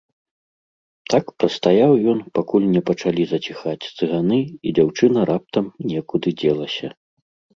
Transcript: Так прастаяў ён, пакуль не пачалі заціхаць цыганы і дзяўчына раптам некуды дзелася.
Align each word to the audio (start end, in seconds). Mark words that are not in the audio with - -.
Так 1.13 1.25
прастаяў 1.41 1.91
ён, 2.13 2.19
пакуль 2.37 2.65
не 2.77 2.81
пачалі 2.89 3.23
заціхаць 3.33 3.89
цыганы 3.97 4.39
і 4.69 4.73
дзяўчына 4.79 5.19
раптам 5.33 5.65
некуды 5.91 6.29
дзелася. 6.43 6.87